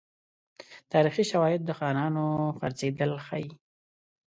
[0.91, 2.25] تاریخي شواهد د خانانو
[2.59, 3.49] خرڅېدل ښيي.